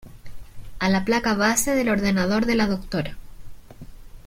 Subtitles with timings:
[0.79, 3.17] a la placa base del ordenador de la doctora.